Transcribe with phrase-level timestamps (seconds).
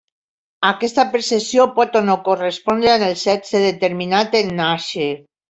[0.69, 5.09] Aquesta percepció pot o no correspondre amb el sexe determinat en nàixer.